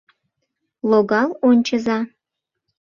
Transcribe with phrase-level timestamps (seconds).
[0.89, 1.99] —Логал ончыза.